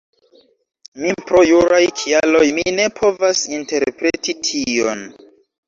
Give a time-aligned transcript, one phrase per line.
[1.03, 5.09] Mi, pro juraj kialoj mi ne povas interpreti tion